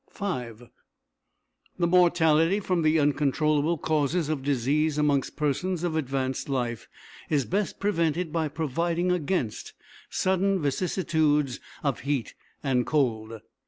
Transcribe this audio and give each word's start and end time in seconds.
V 0.11 0.25
The 1.77 1.85
mortality 1.87 2.59
from 2.59 2.81
the 2.81 2.99
uncontrollable 2.99 3.77
causes 3.77 4.29
of 4.29 4.41
disease 4.41 4.97
amongst 4.97 5.35
persons 5.35 5.83
of 5.83 5.95
advanced 5.95 6.49
life 6.49 6.87
is 7.29 7.45
best 7.45 7.79
prevented 7.79 8.33
by 8.33 8.47
providing 8.47 9.11
against 9.11 9.73
sudden 10.09 10.59
vicissitudes 10.59 11.59
of 11.83 11.99
heat 11.99 12.33
and 12.63 12.83
cold. 12.83 13.41